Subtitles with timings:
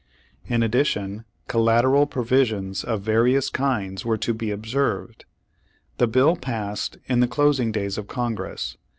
[0.47, 5.25] In addition collateral provisions of various kinds were to be observed.
[5.99, 8.77] The bill passed in the clos ing days of Congress.